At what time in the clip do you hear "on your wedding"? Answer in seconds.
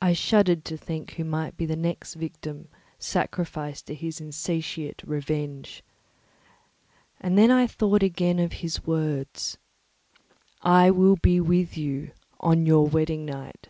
12.40-13.24